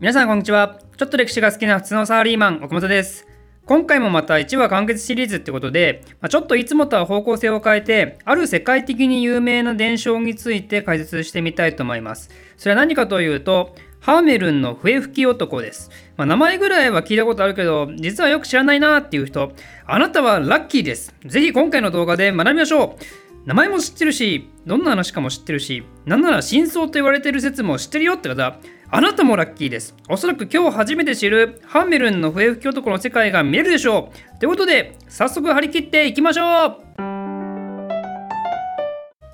[0.00, 3.28] 皆さんこんにちはちょっと歴史が好きな普通のサラリーマン岡本です
[3.64, 15.90] 今回もまた1話完結シリーズってことで、ま、ちょっといつもとは方向性を変えてある世界的に有名な伝承について解説してみたいと思いますそれは何かというとハーメルンの笛吹き男です。
[16.18, 19.52] まあ、名前ぐらいは聞いたことあるけど、実はよく知らないなっていう人、
[19.86, 21.14] あなたはラッキーです。
[21.24, 23.23] ぜひ今回の動画で学びましょう。
[23.46, 28.58] 名前も知ってるし、どんな話かも知ってるし、なんなら真相と言われてる説も知ってるよって方、
[28.90, 29.94] あなたもラッキーです。
[30.08, 34.38] おそらく今日初めて知るハンメルンの笛吹き男の世界が見えるでしょう。
[34.38, 36.83] ということで、早速張り切っていきましょう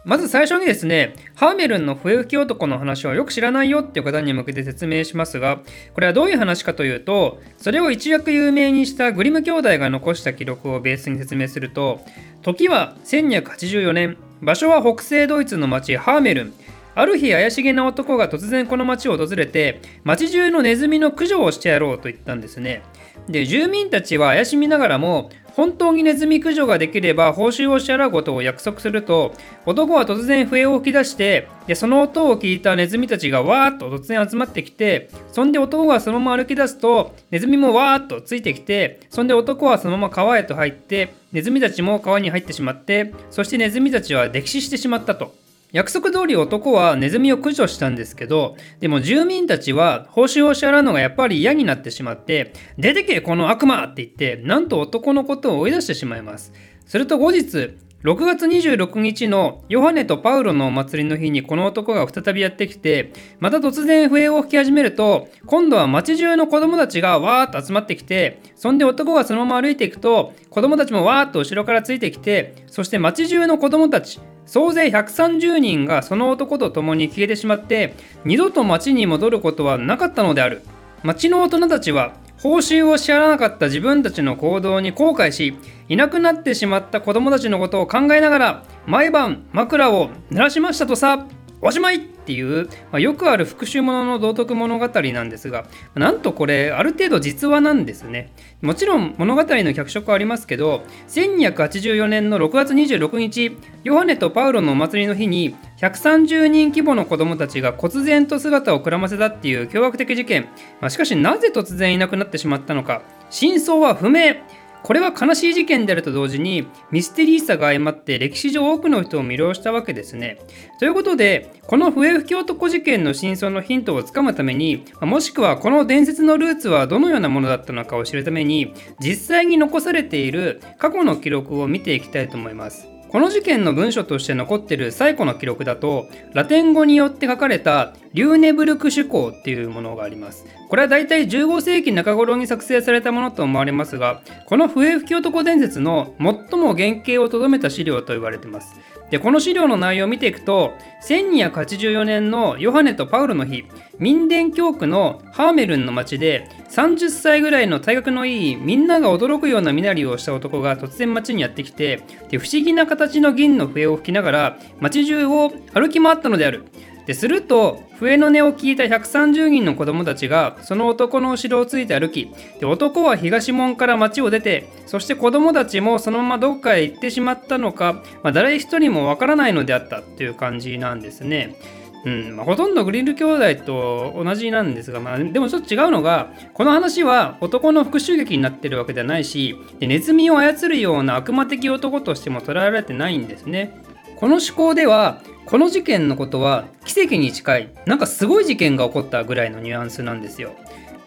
[0.04, 5.60] まず最初にですね、ハーメルンの笛吹き男の話をよく知らないよっていう方に向けて説明しますが、
[5.94, 12.00] これはどういう話かというと、それを一躍有名にしたグリム兄弟が残した記録をベースに説明すると、
[12.42, 16.54] 時は1284年、場所は北西ドイツの町ハーメルン。
[16.94, 22.82] ある日怪しげな男が突然この町を訪れて町中のネズミの駆除をしてやろうと言ったんですね
[23.28, 29.34] で住民たちは怪しみながらも本当にネズミ駆除ができれば報酬を支払うことを約束すると
[29.66, 45.39] 男は突然笛を吹き出してでその音を聞いたネズミたちがわーっと突然集まってきてそんで男がそのまま歩き出すとネズミもわーっとついてきてそんで男はそのまま川へと入ってネズミたちも川に入ってしまってそしてネズミたちは溺死してしまったと。
[45.72, 56.52] 約束通り男はネズミを駆除したんですけど、でも住民たちは報酬を支払うのがやっぱり嫌になってしまって、出てけこの悪魔って言って、なんと男のことを追い出してしまいます。
[56.86, 74.18] すると後日、6月26日のヨハネとパウロのお祭りの日にこの男が再びやってきて、また突然笛を吹き始めると、今度は街中の子供たちがわーっと集まってきて、そんで男がそのまま歩いていくと、子供たちもわーっと後ろからついてきて、そして街中の子供たち、
[74.50, 80.62] 総勢130人がその男と共に消えてしまって二度と町に戻ることはなかったのである。
[81.04, 85.56] 町の大人たちは報酬を支払わなかった自分たちの行動に後悔し
[85.88, 91.28] いなくなってしまった子供たちのことを考えながら毎晩枕を濡らしましたとさ。
[91.62, 92.19] おしまい。
[92.30, 98.30] っていう、まあ、よくある復讐ものの道徳物語なんですが、なんとこれ、ある程度実話なんですね。
[98.62, 110.44] もちろん物語の脚色はありますけど、1284年の6月26日、ヨハネとパウロのお祭りの日に、130人規模の子供たちが忽然と姿をくらませたっていう凶悪的事件。
[110.80, 114.36] まあ、しかし、なぜ突然いなくなってしまったのか、真相は不明。
[114.82, 120.38] これは悲しい事件であると同時にミステリーさが相まって歴史上多くの人を魅了したわけですね。
[120.78, 132.88] ということでこの笛吹き男事件の真相のヒントをつかむためにもしくはこの伝説のルーツはどのようなものだったのかを知るために実際に残されている過去の記録を見ていきたいと思います。
[133.10, 140.44] この事件の文書として残っている最古の記録だとラテン語によって書かれたリューネブルク手法っていうものがあります。
[140.68, 148.74] これはだいたい15世紀中頃に作成されたものと思われますがこの笛吹き男伝説の最も原型をとどめた資料と言われています。
[149.10, 153.64] でこの資料の内容を見ていくと1284年のヨハネとパウロの日
[153.98, 166.66] 民伝教区のハーメルンの町で30歳ぐらいの体格のいいみんなが驚くような身なりをした男が突然町にやってきてで不思議な形の銀の笛を吹きながら町中を歩き回ったのである。
[167.06, 172.30] ですると笛の音を聞いた130人の子供たちがその男の後ろをついて歩き
[172.60, 181.56] で男は東門から町を出てそして子供たちもそのままどっかへ行ってしまったのか、まあ、誰一人もわからないのであったという感じなんですね。
[182.04, 193.82] うんまあ、ほとんどグリル兄弟と同じなんですが、まあ、でもちょっと違うのがこの話は男の復讐劇になってるわけではないしでネズミを操るような悪魔的男としても捉えられてないんですね。
[194.16, 200.54] この思考ではこの事件のことは奇跡に近いなんかすごい事件が起こったぐらいのニュアンスなんですよ。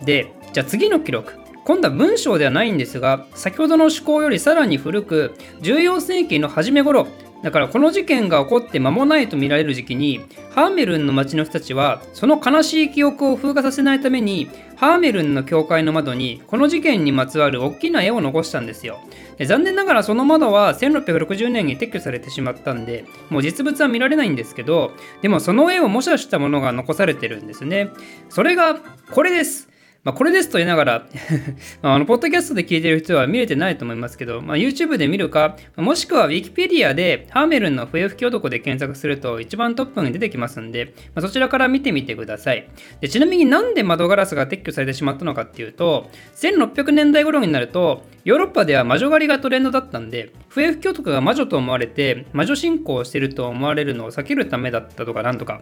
[0.03, 1.39] でじゃあ次の記録。
[1.63, 7.07] 今度は文章ではないんですが先ほどの思考よりさらに古く14世紀の初め頃
[7.43, 10.21] だからこの事件が起こって間もないと見られる時期に
[10.51, 18.99] ハーメルンの町の人たちはその悲しい記憶を風化させないためにハーメルンの教会の窓にこの事件にまつわる大きな絵を残したんですよ。
[19.37, 27.89] で残念ながらその窓は1660年に撤去されてしまったんでもう実物は見られないんですけどでもその絵を模写したものが残されてるんですね。
[28.29, 28.79] それが
[29.11, 29.72] これです。
[30.03, 31.07] まあ、これですと言いながら
[31.81, 42.67] あの、ポッドキャストで聞いてる人は見れてないと思いますけど、まあ、YouTube で見るか、もしくは Wikipedia でハーメルンの笛吹き男で検索すると一番トップに出てきますんで、まあ、そちらから見てみてください
[42.99, 43.07] で。
[43.07, 55.61] ちなみになんで窓ガラスが撤去されてしまったのかっていうと、1600年代頃になると、ヨーロッパでは魔女狩りがトレンドだったんで、笛吹き男が魔女と思われて、魔女信仰をしてると思われるのを避けるためだったとかなんとか。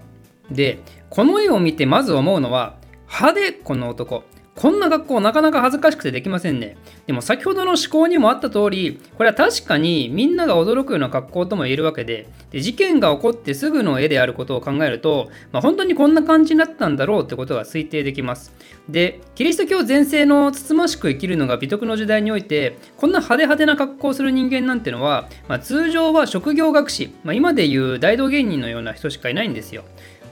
[0.49, 0.79] で、
[1.09, 2.80] この絵を見てまず思うのは、
[3.11, 4.23] 派手この男
[4.55, 6.77] こんな学校なかなか恥ずかしくてできませんね。
[7.07, 18.53] でも先ほどの思考にもあった通り、これは確かにみんなが驚くような学校とも言えるわけで、で事件が起こってすぐの絵であることを考えると、まあ、本当にこんな感じになったんだろうってことが推定できます。
[18.89, 29.85] で、キリスト教全盛のつつましく生きるのが美徳の時代において、こんな派手派手な格好をする人間なんてのは、まあ、通常は職業学士、まあ、今でいう大道芸人のような人しかいないんですよ。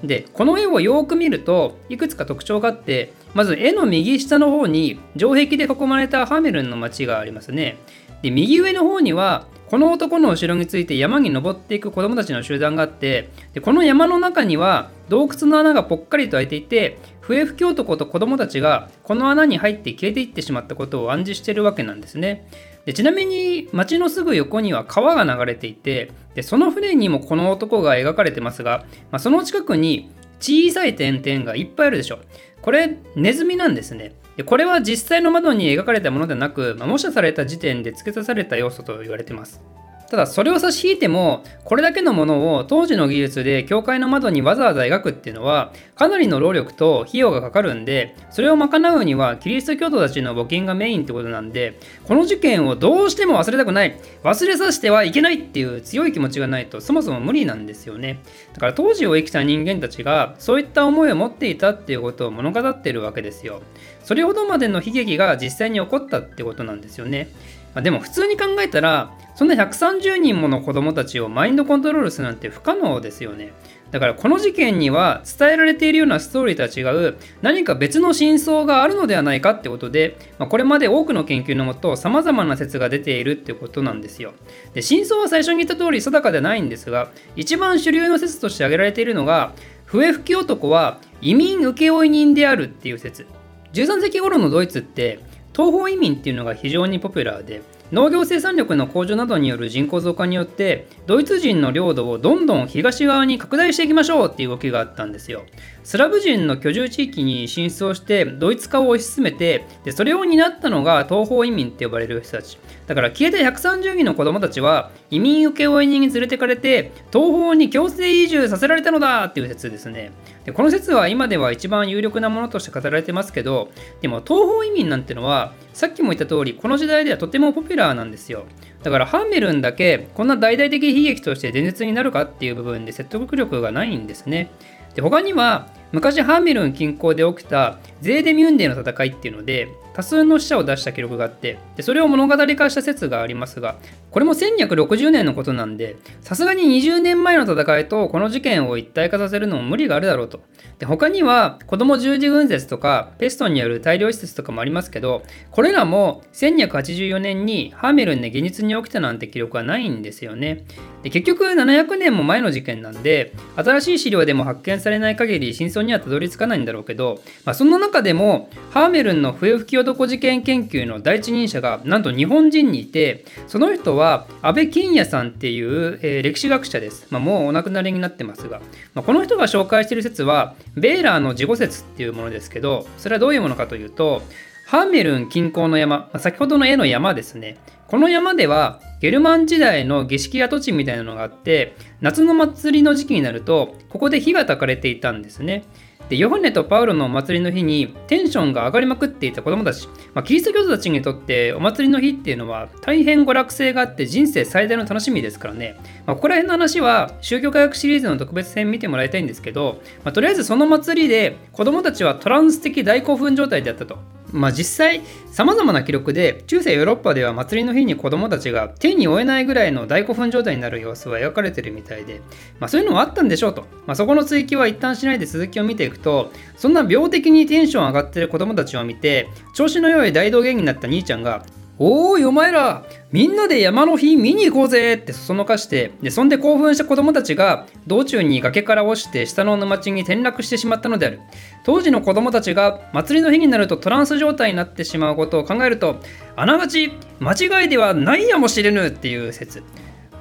[0.03, 7.77] でこの絵をよく見るといくつか特徴があってまず絵の右下の方に城壁で囲まれたハメルンの町がありますね。
[8.21, 16.97] で右上の方にはこの男の後ろについて山に登っていく子供たちの集団があってでこの山の中には洞窟の穴がぽっかりと開いていて
[17.29, 22.49] 笛吹き男と子供たちがこの穴に入って消えていってしまったことを暗示しているわけなんですね。
[22.85, 30.09] でちなみに町のすぐ横には川が流れていてでその船にもこの男が描かれてますが、まあ、その近くに
[30.39, 32.17] 小さい点々がいっぱいあるでしょ。
[32.63, 34.13] これネズミなんですね。
[34.35, 39.61] でこれは実際の窓に描かれたものではなく、まあ、模写された時点で付け足された要素と言われてます。
[40.09, 54.00] ただそれを差し引いてもこれだけのものを当時の技術で教会の窓にわざわざ描くっていうのはかなりの労力と費用がかかるんでそれを賄うにはキリスト教徒たちの募金がメインってことなんでこの事件をどうしても忘れたくない。
[54.23, 58.19] 忘れさせてはいけないっていう強い気持ちがないとそもそも無理なんですよね。
[58.53, 63.61] だから当時を生きた人間たちがそういった思いを持っていたっていうことを物語ってるわけですよ。
[64.03, 67.29] それほどまでの悲劇が実際に起こったってことなんですよね。
[67.74, 73.54] まあ、でも普通に考えたらそんな130人もの子供たちをマインドコントロールするなんて不可能ですよね。
[73.92, 84.33] だからこの事件には伝えられているようなストーリーとは違う何か別の真相があるのではないかってことで、まあ、これまで多くの研究のもと様々な説が出ているってことなんですよ。
[84.74, 89.54] で真相は最初に言った通り定かではないんですが一番主流の説として挙げられているのが
[89.86, 93.25] 笛吹き男は移民請負人であるっていう説。
[93.74, 95.19] 13世紀頃のドイツって
[95.59, 97.61] 東方移民っていうのが非常にポピュラーで
[97.91, 105.44] 農業生産力の向上などによる人口増加によってドイツ人の領土をどんどん東側に拡大していきましょうっていう動きがあったんですよ。
[105.83, 112.57] スラブ人の居住地域に進出をしてドイツ化を推し進めてでそれを担ったのが東方移民って呼ばれる人たち。
[112.88, 120.11] だから消えた130人の子供たちは移民請負人に連れてかれて東方に強制移住させられたのだっていう説ですね。
[120.49, 123.69] でこの説は今では一番有力なものとして語られてますけど
[124.01, 128.45] でも東方移民なんてのはさっきも言った通りこの時代ではとてもポピュラーなんですよ。
[128.81, 134.49] だからハンメルンだけこんな大々的悲劇として伝説になるかっていう部分で説得力がないんですね。
[134.95, 139.67] で他には昔ハーメルン近郊で起きたゼーデミュンデの戦いっていうので
[139.99, 143.75] 多数の死者を出した記録があってでそれを物語化した説がありますが
[144.11, 150.39] これも1260年のことなんでさすがに20年前の戦いとこの事件を一体化させるのも無理があるだろうと。
[150.79, 160.63] で他には子供十字軍説とかペストによる大量施設とかもありますけどこれらも1284年にハーメルンで現実に起きたなんて記録はないんですよね。
[161.03, 178.59] で結局700年も前の事件なんで新しい資料でも発見されない限り真相にはたどり着かないんだろうけど、まあ、そんな中でもハーメルンの笛吹き男事件研究の第一人者がなんと日本人にいてその人は安倍金也さんっていう、えー、歴史学者です、まあ、もうお亡くなりになってますが、
[178.94, 184.21] まあ、この人が紹介している説はベーラーの事後説っていうものですけどそれはどういうものかというと
[184.68, 187.57] ハーメルン近郊の山、先ほどの絵の山ですね。
[187.87, 195.63] この山ではゲルマン時代の儀式跡地みたいなのがあって夏の祭りの時期になるとここで火が焚かれていたんですね。
[196.09, 214.19] でヨハネとパウロのお祭りの日にテンションが上がりまくっていた子供たち、まあ、キリスト教徒たちにとってお祭りの日っていうのは大変娯楽性があって人生最大の楽しみですからね、まあ、ここら辺の話は宗教科学シリーズの特別編見てもらいたいんですけど、まあ、とりあえずその祭りで子供たちはトランス的大興奮状態であったと。
[214.31, 222.21] まあ、実際さまざまな記録で中世ヨーロッパでは祭りの日に子どもたちが手に負えないぐらいの大興奮状態になる様子は描かれてるみたいで、
[222.59, 231.45] まあ、そういうのもあったんでしょうと、まあ、そこの追記は一旦しないで続きを見ていくとそんな病的にテンション上がってる子どもたちを見て調子の良い大道芸になった兄ちゃんが
[231.81, 234.95] おーいお前らみんなで山の日見に行こうぜ。
[234.95, 241.21] ってそそのかしてでそんで興奮した子供たちが道中に崖から落ちて下の沼地に転落してしまったのである。
[241.64, 246.02] 当時の子供たちが祭りの日になるとトランス状態になってしまうことを考えると
[246.36, 249.64] あながち間違いではないやもしれぬっていう説。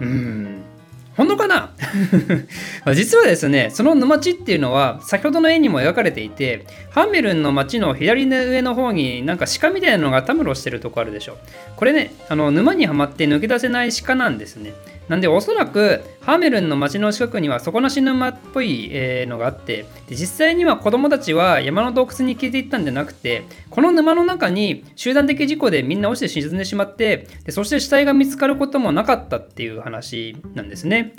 [0.00, 0.62] うん。
[1.18, 1.72] 本当かな？
[2.94, 11.37] 実はですね、その沼地っていうのは先ほどの絵にも描かれていて、ハンメルンの町の左上の方になんか鹿みたいなのがたむろしてるとこあるでしょ。
[11.75, 14.72] これね、あの沼にはまって抜け出せない鹿なんですね。
[15.09, 31.15] なんでおそらくハーメルンの町の近くには底なし沼っぽい、えのがあってで実際には子供たちは山の洞窟に消えていったんじゃなくてこの沼の中に集団的事故でみんな落ちて沈んでしまってでそして死体が見つかることもなかったっていう話なんですね。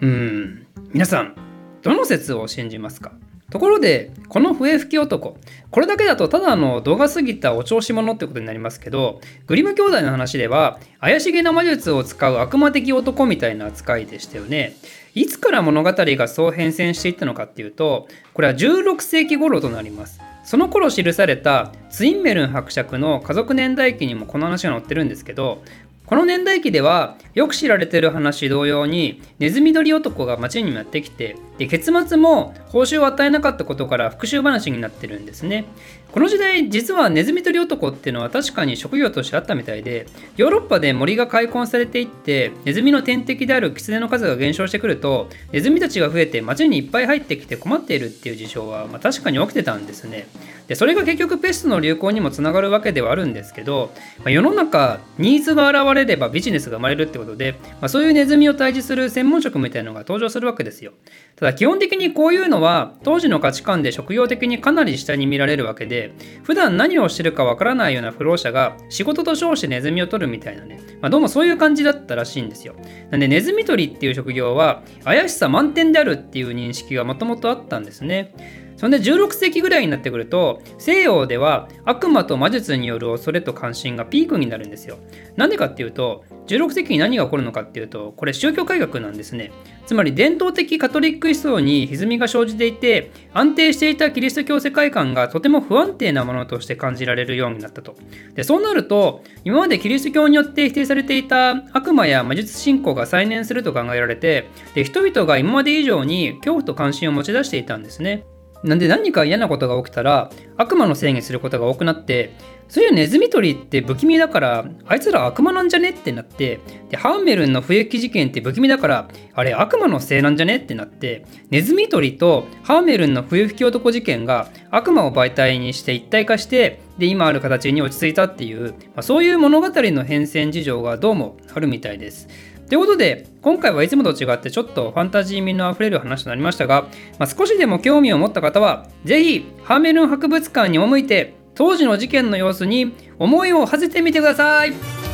[0.00, 0.66] うん。
[0.92, 1.34] 皆さん
[1.82, 3.12] どの説を信じますか？
[3.50, 5.38] ところでこの笛吹き男。
[5.70, 14.74] これだけだとただの動画過ぎたお調子者ってことになりますけどグリム兄弟の話では怪しげな魔術を使う悪魔的男みたいな扱いでしたよね。
[15.14, 20.20] いつから物語がそう変遷していったのかっていうとこれは16世紀頃となります。
[20.44, 25.62] その頃記されたツインメルン伯爵の家族年代記にもこの話が載ってるんですけど
[26.08, 35.66] この年代記ではよく知られてる話同様にネズミ捕り男が町にやってきてで結末も報酬を与えなかったことから復讐話になってるんですね。
[36.12, 40.06] この時代実はネズミ捕り男っていうのは確かに職業としてあったみたいで
[40.38, 50.28] ヨーロッパで森が開墾されていってネズミの天敵であるキツネの数が減少してくるとネズミたちが増えて町にいっぱい入ってきて困っているっていう事象は、まあ、確かに起きてたんですね。
[50.68, 60.92] でそれが結局ペストの流行にもつながるわけではあるんですけど、まあ、世の中ニーズが現れれればビジネスが生まれるってことで、まあ、そういうネズミを退治する専門職みたいなのが登場するわけですよ。
[61.36, 72.74] ただ基本的にこういうのは当時の価値観で職業的にかなり下に見られるわけで普段何をしてるかわからないような不老者が仕事と称してネズミを取るみたいなね、まあ、どうもそういう感じだったらしいんですよ。
[73.10, 78.67] なんでネズミ取りっていう職業は怪しさ満点であるっていう認識がもともとあったんですね。
[78.78, 84.98] そんで16世紀ぐらいになってくると西洋では悪魔と魔術による恐れと関心がピークになるんですよ。
[85.36, 89.50] なんでかっていうと16世紀に何が起こるのかっていうとこれ宗教改革なんですね。
[89.84, 97.96] つまり伝統的カトリック思想に歪みが生じていて安定していたキリスト教世界観がとても不安定なものとして感じられるようになったと。
[98.36, 108.24] でそうなると今までキリスト教によって否定されていた悪魔や魔術信仰が再燃すると考えられてで人々が今まで以上に恐怖と関心を持ち出していたんですね。
[108.64, 112.34] なんで何か嫌なことが起きたら悪魔のせいにすることが多くなって
[112.68, 116.60] そういうネズミ捕りって不気味だからあいつら悪魔なんじゃねってなって
[116.90, 132.28] でハーメルンの冬木事件って不気味だからあれ悪魔のせいなんじゃねってなってネズミ捕りとハーメルンの冬吹き男事件が悪魔を媒体にして一体化してで今ある形に落ち着いたっていう、まあ、そういう物語の変遷事情がどうもあるみたいです。
[132.68, 145.07] ということで、今回はいつもと違ってちょっとファンタジー味のあふれる話となりましたが、まあ、少しでも興味を持った方は、ぜひハーメルン博物館に赴いて、当時の事件の様子に思いを馳せてみてください。